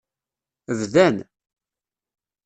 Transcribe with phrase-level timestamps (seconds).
[0.79, 1.15] Bdan.